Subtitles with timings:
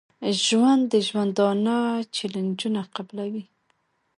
[0.43, 1.77] ژوندي د ژوندانه
[2.15, 3.43] چیلنجونه قبلوي